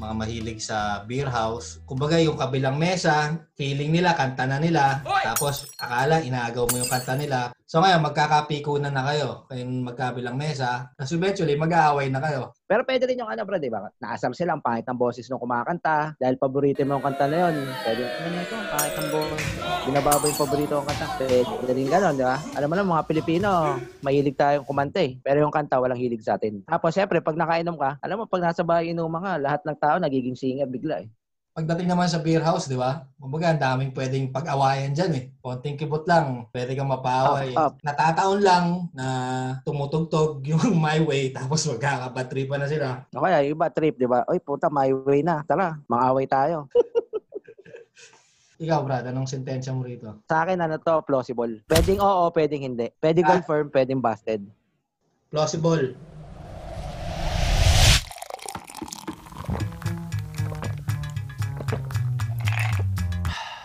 mga 0.00 0.14
mahilig 0.16 0.60
sa 0.62 1.04
beer 1.04 1.26
house. 1.26 1.82
Kumbaga 1.84 2.16
yung 2.22 2.38
kabilang 2.38 2.78
mesa, 2.80 3.36
feeling 3.60 3.92
nila, 3.92 4.16
kanta 4.16 4.48
na 4.48 4.56
nila. 4.56 5.04
Tapos 5.04 5.68
akala, 5.76 6.24
inaagaw 6.24 6.64
mo 6.64 6.80
yung 6.80 6.88
kanta 6.88 7.12
nila. 7.12 7.52
So 7.68 7.84
ngayon, 7.84 8.00
magkakapikunan 8.00 8.88
na 8.88 9.04
kayo. 9.04 9.44
Kayong 9.52 9.84
magkabilang 9.84 10.40
mesa. 10.40 10.88
Tapos 10.96 11.12
eventually, 11.12 11.60
mag-aaway 11.60 12.08
na 12.08 12.24
kayo. 12.24 12.56
Pero 12.64 12.88
pwede 12.88 13.04
rin 13.04 13.20
yung 13.20 13.28
ano, 13.28 13.44
bro, 13.44 13.60
di 13.60 13.68
ba? 13.68 13.84
Naasar 14.00 14.32
sila, 14.32 14.56
ang 14.56 14.64
pangit 14.64 14.88
ng 14.88 14.96
boses 14.96 15.28
nung 15.28 15.38
kumakanta. 15.38 16.16
Dahil 16.16 16.40
paborito 16.40 16.80
mo 16.88 16.96
yung 16.96 17.04
kanta 17.04 17.28
na 17.28 17.36
yun. 17.46 17.68
Pwede, 17.84 18.02
ano 18.08 18.36
ito, 18.40 18.54
ang 18.56 18.68
pangit 18.72 18.94
ng 18.96 19.08
boses. 19.12 19.44
Binababa 19.84 20.24
yung 20.24 20.40
paborito 20.40 20.72
kong 20.80 20.88
kanta. 20.88 21.06
Pwede 21.20 21.72
rin 21.76 21.90
gano'n, 21.92 22.14
di 22.16 22.24
ba? 22.24 22.36
Alam 22.56 22.68
mo 22.72 22.74
na, 22.74 22.82
mga 22.96 23.04
Pilipino, 23.12 23.50
mahilig 24.00 24.40
tayong 24.40 24.64
kumanta 24.64 25.04
eh. 25.04 25.20
Pero 25.20 25.44
yung 25.44 25.52
kanta, 25.52 25.76
walang 25.78 26.00
hilig 26.00 26.24
sa 26.24 26.40
atin. 26.40 26.64
Tapos, 26.64 26.96
syempre, 26.96 27.20
pag 27.20 27.36
nakainom 27.36 27.76
ka, 27.76 28.00
alam 28.00 28.18
mo, 28.18 28.24
pag 28.24 28.50
nasa 28.50 28.64
bahay 28.64 28.96
inuman 28.96 29.20
ka, 29.20 29.32
lahat 29.36 29.60
ng 29.68 29.76
tao 29.78 30.00
nagiging 30.00 30.34
singer 30.34 30.66
bigla 30.66 31.04
eh. 31.04 31.08
Pagdating 31.50 31.90
naman 31.90 32.06
sa 32.06 32.22
beer 32.22 32.38
house, 32.38 32.70
di 32.70 32.78
ba? 32.78 33.10
Kumbaga, 33.18 33.50
ang 33.50 33.58
daming 33.58 33.90
pwedeng 33.90 34.30
pag-awayan 34.30 34.94
dyan 34.94 35.12
eh. 35.18 35.24
Konting 35.42 35.74
kibot 35.74 36.06
lang, 36.06 36.46
pwede 36.54 36.78
kang. 36.78 36.86
Up, 36.86 37.02
up. 37.58 37.74
Natataon 37.82 38.38
lang 38.38 38.86
na 38.94 39.06
tumutugtog 39.66 40.38
yung 40.50 40.78
my 40.78 41.02
way, 41.02 41.34
tapos 41.34 41.66
magkakabatripa 41.66 42.54
na 42.54 42.70
sila. 42.70 43.02
O 43.10 43.26
kaya, 43.26 43.42
yung 43.42 43.58
iba 43.58 43.66
trip, 43.66 43.98
di 43.98 44.06
ba? 44.06 44.22
Oy, 44.30 44.38
puta, 44.38 44.70
my 44.70 44.94
way 45.02 45.26
na. 45.26 45.42
Tara, 45.42 45.74
mang-away 45.90 46.30
tayo. 46.30 46.70
Ikaw, 48.62 48.80
Brad, 48.86 49.08
anong 49.10 49.26
sentensya 49.26 49.74
mo 49.74 49.82
rito? 49.82 50.22
Sa 50.30 50.46
akin, 50.46 50.60
ano 50.60 50.78
to, 50.78 51.02
plausible. 51.02 51.64
Pwedeng 51.66 51.98
oo, 51.98 52.30
pwedeng 52.30 52.62
hindi. 52.62 52.92
Pwedeng 53.02 53.26
Ah. 53.26 53.30
confirm, 53.34 53.72
pwedeng 53.74 53.98
busted. 53.98 54.44
Plausible. 55.32 55.98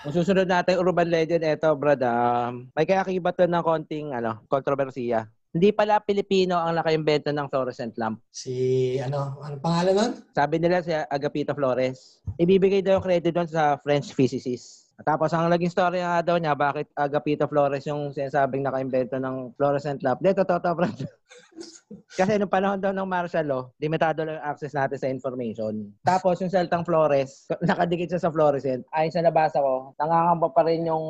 Kung 0.06 0.14
susunod 0.14 0.46
natin 0.46 0.78
urban 0.78 1.10
legend, 1.10 1.42
eto, 1.42 1.74
brad, 1.74 1.98
um, 2.06 2.70
may 2.78 2.86
kakakibat 2.86 3.42
to 3.42 3.50
ng 3.50 3.66
konting 3.66 4.14
ano, 4.14 4.46
kontrobersiya. 4.46 5.26
Hindi 5.50 5.74
pala 5.74 5.98
Pilipino 5.98 6.62
ang 6.62 6.78
nakaimbento 6.78 7.34
ng 7.34 7.50
fluorescent 7.50 7.98
lamp. 7.98 8.22
Si, 8.30 8.54
ano, 9.02 9.42
ano 9.42 9.58
pangalan 9.58 9.94
nun? 9.98 10.12
Sabi 10.30 10.62
nila 10.62 10.86
si 10.86 10.94
Agapito 10.94 11.58
Flores. 11.58 12.22
Ibibigay 12.38 12.86
daw 12.86 13.02
yung 13.02 13.06
credit 13.10 13.34
doon 13.34 13.50
sa 13.50 13.82
French 13.82 14.14
physicist. 14.14 14.85
Tapos 15.04 15.28
ang 15.36 15.52
naging 15.52 15.74
story 15.74 16.00
nga 16.00 16.24
daw 16.24 16.40
niya, 16.40 16.56
bakit 16.56 16.88
Agapito 16.96 17.44
Flores 17.52 17.84
yung 17.84 18.16
sinasabing 18.16 18.64
nakaimbento 18.64 19.20
ng 19.20 19.52
fluorescent 19.60 20.00
lamp. 20.00 20.24
Hindi, 20.24 20.40
totoo 20.40 20.60
to, 20.64 20.72
brad. 20.72 20.96
Kasi 22.20 22.40
nung 22.40 22.52
panahon 22.52 22.80
daw 22.80 22.96
ng 22.96 23.08
martial 23.08 23.44
law, 23.44 23.64
limitado 23.80 24.24
lang 24.24 24.40
yung 24.40 24.48
access 24.48 24.72
natin 24.72 24.96
sa 24.96 25.12
information. 25.12 25.92
Tapos 26.08 26.40
yung 26.40 26.52
saltang 26.52 26.88
Flores, 26.88 27.48
nakadikit 27.60 28.16
siya 28.16 28.24
sa 28.24 28.32
fluorescent. 28.32 28.88
Ayon 28.96 29.12
sa 29.12 29.24
nabasa 29.24 29.60
ko, 29.60 29.92
nangangamba 30.00 30.48
pa 30.56 30.62
rin 30.64 30.88
yung 30.88 31.06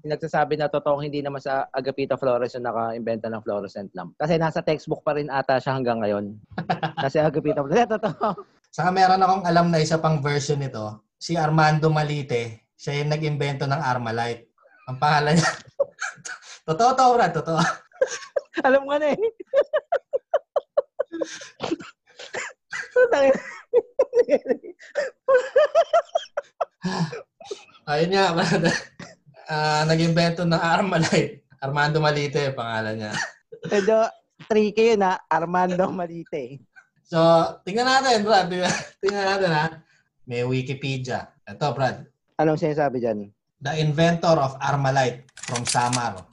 nagsasabi 0.00 0.56
na 0.56 0.72
totoong 0.72 1.04
hindi 1.04 1.20
naman 1.20 1.44
sa 1.44 1.68
Agapito 1.76 2.16
Flores 2.16 2.56
yung 2.56 2.64
naka-invento 2.64 3.28
ng 3.28 3.44
fluorescent 3.44 3.92
lamp. 3.92 4.16
Kasi 4.16 4.40
nasa 4.40 4.64
textbook 4.64 5.04
pa 5.04 5.12
rin 5.12 5.28
ata 5.28 5.60
siya 5.60 5.76
hanggang 5.76 6.00
ngayon. 6.00 6.24
Kasi 7.04 7.20
Agapito 7.20 7.60
Flores. 7.64 7.84
Totoo. 7.84 8.28
Saka 8.70 8.88
meron 8.94 9.20
akong 9.20 9.44
alam 9.44 9.66
na 9.68 9.82
isa 9.82 9.98
pang 10.00 10.22
version 10.22 10.60
nito. 10.62 11.04
Si 11.20 11.36
Armando 11.36 11.92
Malite. 11.92 12.59
Siya 12.80 13.04
yung 13.04 13.12
nag-invento 13.12 13.68
ng 13.68 13.76
Armalite. 13.76 14.48
Ang 14.88 14.96
pangalan 14.96 15.36
niya. 15.36 15.52
totoo 16.72 16.96
to, 16.96 17.12
Brad. 17.12 17.36
Totoo. 17.36 17.60
Alam 18.64 18.88
ko 18.88 18.96
na 18.96 19.12
eh. 19.12 19.20
Ayun 27.92 28.16
nga, 28.16 28.32
Brad. 28.32 28.64
Ah, 29.44 29.84
nag-invento 29.84 30.48
ng 30.48 30.56
Armalite. 30.56 31.44
Armando 31.60 32.00
Malite, 32.00 32.56
pangalan 32.56 32.96
niya. 32.96 33.12
Medyo 33.68 34.08
tricky 34.48 34.96
yun 34.96 35.04
ha. 35.04 35.20
Armando 35.28 35.84
Malite. 35.92 36.64
So, 37.04 37.20
tingnan 37.60 37.84
natin, 37.84 38.24
Brad. 38.24 38.48
Tingnan 38.48 38.72
tingnan 39.04 39.36
natin, 39.36 39.52
ha. 39.52 39.84
may 40.24 40.48
Wikipedia. 40.48 41.28
Ito, 41.44 41.76
Brad. 41.76 42.08
Anong 42.40 42.56
sinasabi 42.56 43.04
dyan? 43.04 43.28
The 43.60 43.76
inventor 43.76 44.40
of 44.40 44.56
Armalite 44.64 45.28
from 45.44 45.68
Samar. 45.68 46.24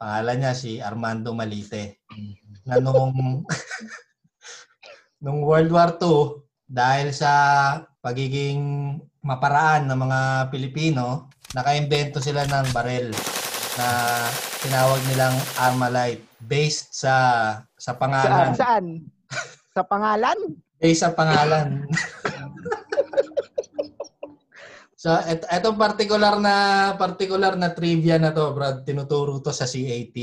Pangalan 0.00 0.40
niya 0.40 0.56
si 0.56 0.80
Armando 0.80 1.36
Malite. 1.36 2.00
Na 2.64 2.80
nung, 2.80 3.44
nung 5.24 5.44
World 5.44 5.68
War 5.68 6.00
II, 6.00 6.40
dahil 6.64 7.12
sa 7.12 7.32
pagiging 8.00 8.96
maparaan 9.20 9.84
ng 9.92 9.98
mga 10.08 10.20
Pilipino, 10.48 11.28
nakaimbento 11.52 12.24
sila 12.24 12.48
ng 12.48 12.72
barel 12.72 13.12
na 13.76 13.88
tinawag 14.64 15.04
nilang 15.04 15.36
Armalite 15.60 16.24
based 16.40 16.96
sa 16.96 17.14
sa 17.76 17.92
Saan? 17.92 18.00
pangalan. 18.00 18.48
Saan? 18.56 18.84
Sa 19.76 19.84
pangalan? 19.84 20.38
Based 20.80 21.04
sa 21.04 21.12
pangalan. 21.12 21.84
so, 25.04 25.12
et, 25.28 25.44
etong 25.52 25.76
particular 25.76 26.40
na 26.40 26.54
particular 26.96 27.52
na 27.60 27.76
trivia 27.76 28.16
na 28.16 28.32
to, 28.32 28.56
Brad, 28.56 28.88
tinuturo 28.88 29.36
to 29.44 29.52
sa 29.52 29.68
CAT 29.68 30.16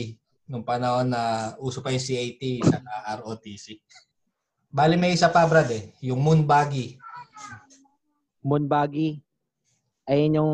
nung 0.50 0.66
panahon 0.66 1.14
na 1.14 1.54
uso 1.62 1.86
pa 1.86 1.94
yung 1.94 2.02
CAT 2.02 2.44
sa 2.66 2.82
ROTC. 3.22 3.78
Bali 4.74 4.98
may 4.98 5.14
isa 5.14 5.30
pa, 5.30 5.46
Brad 5.46 5.70
eh, 5.70 5.94
yung 6.02 6.18
moon 6.18 6.42
buggy. 6.42 6.98
Moonbuggy. 8.42 9.22
Ayun 10.10 10.38
yung 10.42 10.54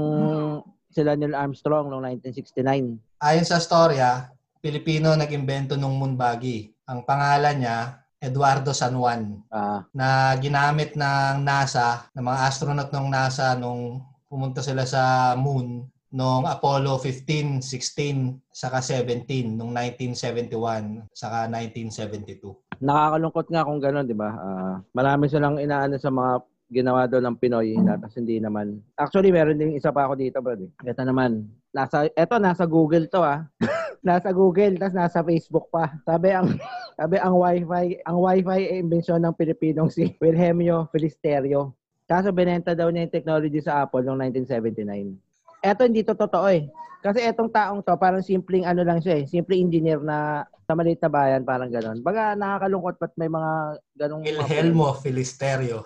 sila 0.92 1.16
Neil 1.16 1.34
Armstrong 1.34 1.88
noong 1.88 2.04
1969. 2.20 3.24
Ayon 3.24 3.48
sa 3.48 3.64
storya, 3.64 4.28
Pilipino 4.60 5.16
nag-imbento 5.16 5.80
ng 5.80 5.96
moon 5.96 6.20
buggy. 6.20 6.68
Ang 6.88 7.08
pangalan 7.08 7.64
niya, 7.64 8.04
Eduardo 8.20 8.76
San 8.76 9.00
Juan. 9.00 9.40
Ah, 9.48 9.88
na 9.96 10.36
ginamit 10.42 11.00
ng 11.00 11.40
NASA, 11.42 12.12
ng 12.12 12.26
mga 12.28 12.40
astronaut 12.44 12.92
ng 12.92 13.08
NASA 13.08 13.56
nung 13.56 14.04
pumunta 14.28 14.60
sila 14.60 14.84
sa 14.84 15.34
moon 15.40 15.88
noong 16.12 16.48
Apollo 16.48 17.04
15, 17.04 17.60
16, 17.60 18.40
saka 18.48 18.80
17, 18.80 19.28
noong 19.60 19.72
1971, 19.76 21.12
saka 21.12 21.52
1972. 21.52 22.80
nakakalungkot 22.80 23.48
nga 23.52 23.68
kung 23.68 23.82
gano'n, 23.82 24.08
di 24.08 24.16
ba? 24.16 24.30
Ah, 24.32 24.76
marami 24.96 25.28
silang 25.28 25.60
inaano 25.60 26.00
sa 26.00 26.14
mga 26.14 26.46
ginawa 26.68 27.08
doon 27.08 27.32
ng 27.32 27.38
Pinoy, 27.40 27.76
tapos 27.80 28.16
hindi 28.20 28.40
naman. 28.44 28.84
Actually, 29.00 29.32
meron 29.32 29.60
din 29.60 29.80
isa 29.80 29.92
pa 29.92 30.08
ako 30.08 30.20
dito, 30.20 30.40
bro. 30.44 30.56
Ito 30.84 31.02
naman. 31.04 31.48
Nasa, 31.72 32.08
eto, 32.12 32.40
nasa 32.40 32.68
Google 32.68 33.08
to, 33.08 33.24
ah. 33.24 33.48
nasa 34.08 34.32
Google, 34.32 34.76
tapos 34.80 34.96
nasa 34.96 35.20
Facebook 35.24 35.72
pa. 35.72 35.96
Sabi 36.04 36.32
ang, 36.36 36.56
sabi 37.00 37.16
ang 37.20 37.36
Wi-Fi, 37.40 37.86
ang 38.08 38.18
Wi-Fi 38.20 38.62
ay 38.68 38.80
imbensyon 38.84 39.24
ng 39.24 39.36
Pilipinong 39.36 39.92
si 39.92 40.12
Wilhelmio 40.20 40.88
Filisterio. 40.92 41.76
Kaso 42.08 42.32
binenta 42.32 42.72
daw 42.72 42.88
niya 42.88 43.06
yung 43.06 43.16
technology 43.20 43.60
sa 43.60 43.84
Apple 43.84 44.08
noong 44.08 44.32
1979. 44.32 45.20
Eto 45.60 45.84
hindi 45.84 46.08
to 46.08 46.16
totoo 46.16 46.48
eh. 46.48 46.72
Kasi 47.04 47.22
etong 47.22 47.52
taong 47.52 47.84
to, 47.84 47.94
parang 48.00 48.24
simpleng 48.24 48.66
ano 48.66 48.82
lang 48.82 49.04
siya 49.04 49.22
eh. 49.22 49.24
Simpleng 49.28 49.68
engineer 49.68 50.02
na 50.02 50.48
sa 50.66 50.74
maliit 50.74 51.00
na 51.00 51.12
bayan, 51.12 51.44
parang 51.46 51.72
gano'n. 51.72 52.04
Baga 52.04 52.36
nakakalungkot 52.36 52.96
ba't 53.00 53.14
may 53.16 53.32
mga 53.32 53.52
ganong... 53.96 54.24
Wilhelmo 54.26 54.92
Filisterio. 54.98 55.86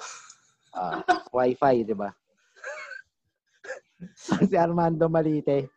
Ah, 0.72 1.04
Wi-Fi, 1.36 1.84
di 1.84 1.94
ba? 1.94 2.10
si 4.50 4.56
Armando 4.58 5.12
Malite. 5.12 5.70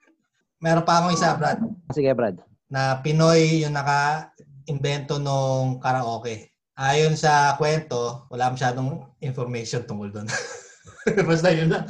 Meron 0.62 0.86
pa 0.86 1.02
akong 1.02 1.12
isa, 1.12 1.36
Brad, 1.36 1.60
Sige, 1.92 2.14
Brad. 2.16 2.40
na 2.70 3.02
Pinoy 3.04 3.66
yung 3.66 3.76
naka-invento 3.76 5.20
ng 5.20 5.82
karaoke. 5.82 6.53
Ayon 6.74 7.14
sa 7.14 7.54
kwento, 7.54 8.26
wala 8.26 8.50
masyadong 8.50 9.06
information 9.22 9.86
tungkol 9.86 10.10
doon. 10.10 10.26
Basta 11.30 11.54
yun 11.54 11.70
lang. 11.70 11.86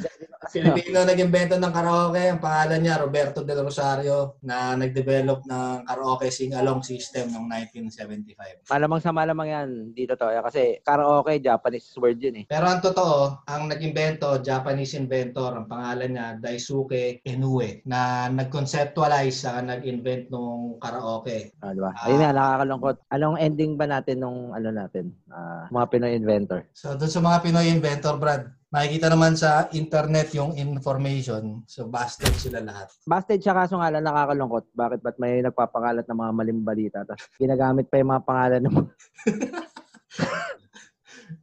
Filipino 0.55 1.03
nag-invento 1.03 1.59
ng 1.59 1.73
karaoke. 1.75 2.23
Ang 2.31 2.39
pangalan 2.39 2.79
niya, 2.79 2.95
Roberto 3.03 3.43
Del 3.43 3.59
Rosario, 3.59 4.39
na 4.47 4.79
nag-develop 4.79 5.43
ng 5.43 5.83
karaoke 5.83 6.31
sing-along 6.31 6.79
system 6.79 7.35
noong 7.35 7.51
1975. 7.75 8.71
Malamang 8.71 9.01
sa 9.03 9.11
malamang 9.11 9.47
yan, 9.51 9.69
dito 9.91 10.15
to. 10.15 10.31
Kasi 10.31 10.79
karaoke, 10.79 11.43
Japanese 11.43 11.91
word 11.99 12.23
yun 12.23 12.39
eh. 12.39 12.45
Pero 12.47 12.71
ang 12.71 12.79
totoo, 12.79 13.43
ang 13.51 13.67
nag-invento, 13.67 14.39
Japanese 14.39 14.95
inventor, 14.95 15.59
ang 15.59 15.67
pangalan 15.67 16.15
niya, 16.15 16.27
Daisuke 16.39 17.19
Inoue, 17.27 17.83
na 17.83 18.31
nag-conceptualize 18.31 19.35
sa 19.35 19.59
nag-invent 19.59 20.31
ng 20.31 20.79
karaoke. 20.79 21.51
Ah, 21.59 21.75
di 21.75 21.83
ba? 21.83 21.91
Ayun 22.07 22.23
nga, 22.23 22.31
nakakalungkot. 22.31 22.95
Anong 23.11 23.35
ending 23.43 23.75
ba 23.75 23.91
natin 23.91 24.23
nung 24.23 24.55
ano 24.55 24.71
natin? 24.71 25.11
Ah, 25.27 25.67
mga 25.67 25.85
Pinoy 25.91 26.15
inventor. 26.15 26.63
So, 26.71 26.95
doon 26.95 27.11
sa 27.11 27.19
mga 27.19 27.43
Pinoy 27.43 27.67
inventor, 27.67 28.15
Brad, 28.15 28.54
makikita 28.73 29.07
naman 29.11 29.37
sa 29.37 29.69
internet 29.73 30.33
yung 30.33 30.57
information. 30.57 31.61
So, 31.69 31.89
busted 31.89 32.33
sila 32.37 32.61
lahat. 32.61 32.89
Busted 33.05 33.41
siya 33.41 33.53
kaso 33.53 33.77
nga 33.77 33.91
lang 33.93 34.05
nakakalungkot. 34.05 34.65
Bakit 34.73 34.99
ba't 35.05 35.17
may 35.21 35.41
nagpapangalat 35.45 36.05
ng 36.05 36.19
mga 36.19 36.33
maling 36.33 36.61
balita 36.65 36.99
tapos 37.05 37.25
ginagamit 37.37 37.85
pa 37.89 38.01
yung 38.01 38.11
mga 38.11 38.25
pangalan 38.25 38.61
ng 38.63 38.73
mga... 38.73 38.91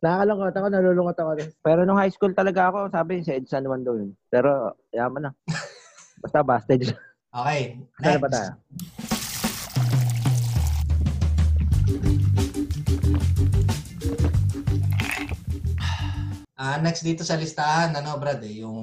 nakakalungkot 0.03 0.55
ako, 0.55 0.67
nalulungkot 0.71 1.19
ako. 1.19 1.33
Pero 1.63 1.81
nung 1.87 1.99
high 1.99 2.13
school 2.13 2.35
talaga 2.35 2.71
ako, 2.71 2.91
sabi 2.91 3.23
si 3.23 3.35
Ed 3.35 3.47
San 3.47 3.67
Juan 3.67 3.87
daw 3.87 3.95
yun. 3.95 4.15
Pero, 4.31 4.75
yaman 4.95 5.29
na. 5.29 5.31
Basta 6.23 6.43
busted 6.43 6.81
siya. 6.91 6.97
Okay, 7.33 7.81
ba 7.99 8.29
next. 8.29 8.37
tayo? 8.37 9.12
Ah, 16.63 16.77
next 16.85 17.03
dito 17.09 17.23
sa 17.27 17.35
listahan, 17.43 17.91
ano 17.99 18.11
Brad, 18.23 18.41
eh, 18.47 18.55
yung 18.63 18.79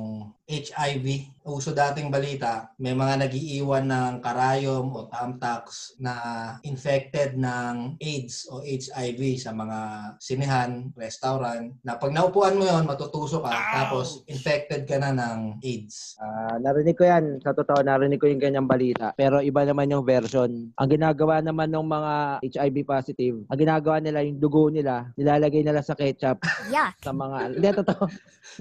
HIV. 0.50 1.38
Uso 1.50 1.74
dating 1.74 2.14
balita, 2.14 2.70
may 2.78 2.94
mga 2.94 3.26
nagiiwan 3.26 3.90
ng 3.90 4.14
karayom 4.22 4.86
o 4.94 5.10
tamtax 5.10 5.98
na 5.98 6.14
infected 6.62 7.34
ng 7.34 7.98
AIDS 7.98 8.46
o 8.54 8.62
HIV 8.62 9.42
sa 9.42 9.50
mga 9.50 9.80
sinihan, 10.22 10.94
restaurant, 10.94 11.74
na 11.82 11.98
pag 11.98 12.14
naupuan 12.14 12.54
mo 12.54 12.70
yon 12.70 12.86
matutusok 12.86 13.50
ka, 13.50 13.54
tapos 13.82 14.22
infected 14.30 14.86
ka 14.86 15.02
na 15.02 15.10
ng 15.10 15.58
AIDS. 15.66 16.22
Ah, 16.22 16.62
narinig 16.62 16.94
ko 16.94 17.10
yan. 17.10 17.42
Sa 17.42 17.50
totoo, 17.50 17.82
narinig 17.82 18.22
ko 18.22 18.30
yung 18.30 18.42
ganyang 18.42 18.70
balita. 18.70 19.18
Pero 19.18 19.42
iba 19.42 19.66
naman 19.66 19.90
yung 19.90 20.06
version. 20.06 20.70
Ang 20.78 20.90
ginagawa 20.90 21.42
naman 21.42 21.74
ng 21.74 21.88
mga 21.88 22.14
HIV 22.46 22.76
positive, 22.86 23.38
ang 23.50 23.58
ginagawa 23.58 23.98
nila, 23.98 24.22
yung 24.22 24.38
dugo 24.38 24.70
nila, 24.70 25.10
nilalagay 25.18 25.66
nila 25.66 25.82
sa 25.82 25.98
ketchup 25.98 26.38
Yeah. 26.70 26.94
sa 27.02 27.10
mga... 27.10 27.58
Hindi, 27.58 27.70
totoo. 27.74 28.06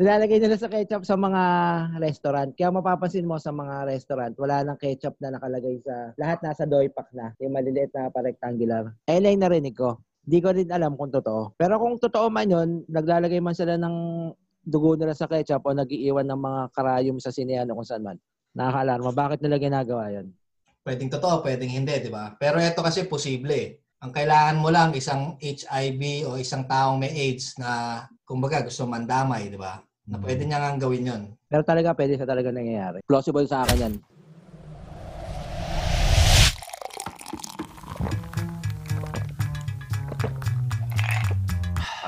Nilalagay 0.01 0.39
nila 0.41 0.57
sa 0.57 0.73
ketchup 0.73 1.05
sa 1.05 1.17
mga 1.21 1.43
restaurant. 2.03 2.51
Kaya 2.55 2.75
mapapansin 2.75 3.29
mo 3.29 3.37
sa 3.39 3.55
mga 3.55 3.89
restaurant, 3.89 4.35
wala 4.37 4.67
nang 4.67 4.79
ketchup 4.81 5.15
na 5.23 5.35
nakalagay 5.35 5.79
sa... 5.85 6.13
Lahat 6.19 6.39
nasa 6.43 6.65
doy 6.67 6.91
pack 6.91 7.11
na. 7.15 7.33
Yung 7.39 7.55
maliliit 7.55 7.93
na 7.95 8.11
pa-rectangular. 8.11 8.93
Ayun 9.07 9.23
lang 9.25 9.43
narinig 9.45 9.77
ko. 9.79 10.03
Di 10.29 10.45
ko 10.45 10.53
rin 10.53 10.69
alam 10.69 10.99
kung 10.99 11.09
totoo. 11.09 11.57
Pero 11.57 11.81
kung 11.81 11.97
totoo 11.97 12.29
man 12.29 12.49
yun, 12.53 12.69
naglalagay 12.91 13.41
man 13.41 13.57
sila 13.57 13.81
ng 13.81 13.97
dugo 14.61 14.99
nila 14.99 15.17
sa 15.17 15.25
ketchup 15.25 15.65
o 15.65 15.73
nagiiwan 15.73 16.29
ng 16.29 16.41
mga 16.41 16.61
karayom 16.77 17.17
sa 17.17 17.33
sinehan 17.33 17.73
kung 17.73 17.87
saan 17.87 18.05
man. 18.05 18.19
Nakaka-alarma. 18.53 19.11
Bakit 19.17 19.39
nila 19.41 19.57
ginagawa 19.57 20.13
yun? 20.13 20.29
Pwedeng 20.85 21.09
totoo, 21.09 21.41
pwedeng 21.45 21.73
hindi, 21.73 21.95
di 22.01 22.13
ba? 22.13 22.37
Pero 22.37 22.61
ito 22.61 22.85
kasi 22.85 23.09
posible. 23.09 23.53
eh. 23.57 23.69
Ang 23.99 24.15
kailangan 24.15 24.57
mo 24.63 24.71
lang 24.71 24.95
isang 24.95 25.35
HIV 25.43 26.29
o 26.31 26.39
isang 26.39 26.69
taong 26.71 27.03
may 27.03 27.11
AIDS 27.11 27.59
na 27.59 28.05
kumbaga 28.23 28.63
gusto 28.63 28.87
mandamay, 28.87 29.51
di 29.51 29.59
ba? 29.59 29.81
Na 30.09 30.17
pwede 30.25 30.49
niya 30.49 30.57
nga 30.57 30.81
gawin 30.81 31.05
yon. 31.05 31.23
Pero 31.53 31.61
talaga, 31.61 31.93
pwede 31.93 32.17
sa 32.17 32.25
talaga 32.25 32.49
nangyayari. 32.49 33.05
Plausible 33.05 33.45
sa 33.45 33.69
akin 33.69 33.77
yan. 33.85 33.95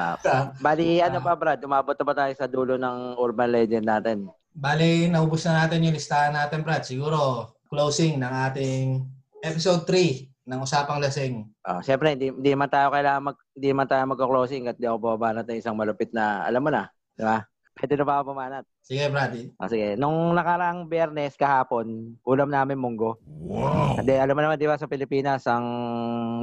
Ah, 0.00 0.56
bali, 0.56 1.04
ano 1.04 1.20
pa 1.20 1.36
Brad? 1.36 1.60
Umabot 1.60 1.92
na 1.92 2.04
ba 2.08 2.14
tayo 2.16 2.32
sa 2.32 2.48
dulo 2.48 2.80
ng 2.80 3.20
urban 3.20 3.52
legend 3.52 3.84
natin? 3.84 4.32
Bali, 4.56 5.12
naubos 5.12 5.44
na 5.44 5.64
natin 5.64 5.84
yung 5.84 5.92
listahan 5.92 6.32
natin, 6.32 6.64
Brad. 6.64 6.88
Siguro, 6.88 7.52
closing 7.68 8.16
ng 8.16 8.32
ating 8.48 9.04
episode 9.44 9.84
3 9.84 10.48
ng 10.48 10.58
Usapang 10.64 11.04
Lasing. 11.04 11.44
Ah, 11.60 11.84
Siyempre, 11.84 12.16
hindi, 12.16 12.32
hindi 12.32 12.52
man 12.56 12.72
tayo 12.72 12.88
kailangan 12.88 13.28
mag, 13.28 13.36
hindi 13.52 13.70
man 13.76 13.84
tayo 13.84 14.02
magko-closing 14.08 14.72
at 14.72 14.80
di 14.80 14.88
ako 14.88 14.98
babanat 15.04 15.44
ng 15.44 15.60
isang 15.60 15.76
malupit 15.76 16.16
na, 16.16 16.48
alam 16.48 16.64
mo 16.64 16.72
na, 16.72 16.88
di 17.12 17.22
ba? 17.28 17.44
Pwede 17.72 17.94
na 17.94 18.04
ba 18.04 18.18
ako 18.18 18.34
pumanat? 18.34 18.64
Sige, 18.82 19.08
Brad. 19.08 19.32
Ah, 19.56 19.66
sige. 19.66 19.94
Nung 19.94 20.34
nakarang 20.34 20.84
biyernes 20.84 21.32
kahapon, 21.34 21.86
ulam 22.22 22.48
namin 22.48 22.76
munggo. 22.76 23.16
Wow. 23.40 23.96
Hindi, 23.96 24.14
alam 24.14 24.34
mo 24.34 24.42
naman, 24.42 24.58
di 24.58 24.68
ba, 24.68 24.76
sa 24.76 24.84
Pilipinas, 24.84 25.46
ang 25.46 25.64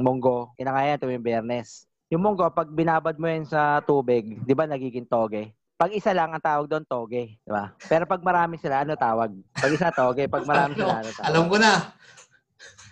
munggo, 0.00 0.50
kinakaya 0.54 0.96
tuwing 0.96 1.22
biyernes. 1.22 1.86
Yung 2.08 2.24
munggo, 2.24 2.48
pag 2.48 2.66
binabad 2.68 3.14
mo 3.14 3.28
yan 3.28 3.44
sa 3.44 3.78
tubig, 3.80 4.40
di 4.40 4.52
ba, 4.52 4.64
nagiging 4.64 5.04
toge? 5.04 5.52
Pag 5.78 5.94
isa 5.94 6.10
lang 6.10 6.32
ang 6.32 6.42
tawag 6.42 6.66
doon, 6.66 6.82
toge. 6.82 7.38
Di 7.38 7.50
ba? 7.52 7.70
Pero 7.86 8.02
pag 8.02 8.18
marami 8.18 8.58
sila, 8.58 8.82
ano 8.82 8.98
tawag? 8.98 9.30
Pag 9.54 9.70
isa 9.70 9.94
toge, 9.94 10.26
pag 10.26 10.42
marami 10.42 10.74
sila, 10.74 10.98
ano 10.98 11.10
tawag? 11.12 11.28
Alam 11.28 11.44
ko 11.46 11.56
na. 11.56 11.72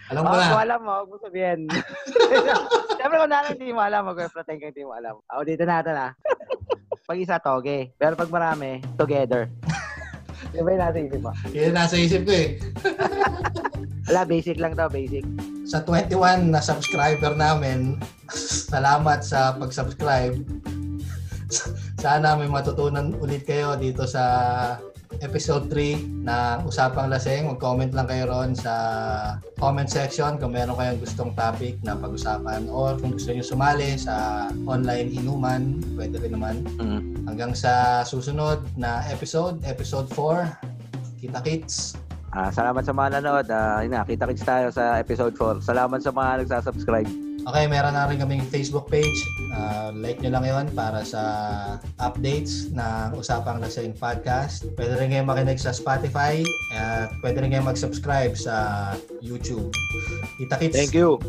Alam 0.06 0.22
ko 0.22 0.30
Oh, 0.30 0.38
na. 0.38 0.46
kung 0.46 0.62
alam 0.62 0.80
mo, 0.80 0.92
huwag 0.92 1.10
mo 1.10 1.16
sabihin. 1.18 1.60
Siyempre 2.96 3.16
kung 3.16 3.26
nalang 3.26 3.58
hindi 3.58 3.74
mo 3.74 3.82
alam, 3.82 4.06
mag-pretend 4.06 4.58
kang 4.60 4.70
hindi 4.70 4.86
mo 4.86 4.94
alam. 4.94 5.18
Ako 5.26 5.40
dito 5.42 5.66
natin 5.66 5.98
ah. 5.98 6.12
Pag 7.06 7.22
isa, 7.22 7.38
toge. 7.38 7.94
Pero 7.94 8.18
pag 8.18 8.26
marami, 8.26 8.82
together. 8.98 9.46
Di 10.50 10.58
ba 10.58 10.74
yung 10.74 10.82
nasa 10.82 10.98
isip 10.98 11.20
mo? 11.22 11.32
Yun 11.54 11.70
nasa 11.70 11.94
isip 11.94 12.22
ko 12.26 12.32
eh. 12.34 12.48
Wala, 14.10 14.26
basic 14.26 14.58
lang 14.58 14.74
to, 14.74 14.90
basic. 14.90 15.22
Sa 15.70 15.86
21 15.86 16.50
na 16.50 16.58
subscriber 16.58 17.38
namin, 17.38 18.02
salamat 18.74 19.22
sa 19.22 19.54
pag-subscribe. 19.54 20.34
Sana 22.02 22.34
may 22.34 22.50
matutunan 22.50 23.14
ulit 23.22 23.46
kayo 23.46 23.78
dito 23.78 24.02
sa 24.02 24.22
episode 25.20 25.68
3 25.72 26.26
na 26.26 26.60
Usapang 26.64 27.08
Laseng. 27.08 27.48
Mag-comment 27.50 27.92
lang 27.92 28.06
kayo 28.08 28.28
ron 28.28 28.52
sa 28.52 28.74
comment 29.56 29.88
section 29.88 30.36
kung 30.36 30.52
meron 30.52 30.76
kayong 30.76 31.00
gustong 31.00 31.32
topic 31.32 31.80
na 31.84 31.96
pag-usapan 31.96 32.68
or 32.68 32.96
kung 33.00 33.14
gusto 33.14 33.32
niyo 33.32 33.44
sumali 33.44 33.96
sa 33.96 34.46
online 34.68 35.12
inuman, 35.12 35.80
pwede 35.96 36.20
rin 36.20 36.32
naman. 36.36 36.64
Mm. 36.78 37.28
Hanggang 37.28 37.52
sa 37.56 38.04
susunod 38.06 38.62
na 38.76 39.02
episode, 39.10 39.60
episode 39.66 40.06
4. 40.12 41.20
Kita-kits! 41.20 41.96
Ah, 42.36 42.52
salamat 42.52 42.84
sa 42.84 42.92
mga 42.92 43.20
nanood. 43.20 43.46
Ah, 43.48 43.80
yun 43.80 43.96
na, 43.96 44.04
kita-kits 44.04 44.44
tayo 44.44 44.68
sa 44.68 45.00
episode 45.00 45.32
4. 45.32 45.64
Salamat 45.64 46.04
sa 46.04 46.12
mga 46.12 46.44
nagsasubscribe. 46.44 47.25
Okay, 47.46 47.70
meron 47.70 47.94
na 47.94 48.10
rin 48.10 48.18
kaming 48.18 48.42
Facebook 48.42 48.90
page. 48.90 49.14
Ah, 49.54 49.94
like 49.94 50.18
nyo 50.18 50.34
lang 50.34 50.44
yon 50.50 50.66
para 50.74 51.06
sa 51.06 51.22
updates 52.02 52.74
ng 52.74 53.14
Usapang 53.14 53.62
Lasing 53.62 53.94
Podcast. 53.94 54.66
Pwede 54.74 54.98
rin 54.98 55.14
kayo 55.14 55.22
makinig 55.22 55.62
sa 55.62 55.70
Spotify 55.70 56.42
at 56.74 57.14
pwede 57.22 57.46
rin 57.46 57.54
kayo 57.54 57.62
mag-subscribe 57.62 58.34
sa 58.34 58.90
YouTube. 59.22 59.70
Kita-kits! 60.42 60.74
Thank 60.74 60.98
you. 60.98 61.22